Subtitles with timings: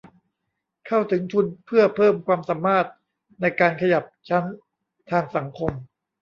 [0.87, 2.87] เข้าถึงทุนเพื่อเพิ่มความสามารถ
[3.41, 4.43] ในการขยับชั้น
[5.09, 5.71] ทางสังคม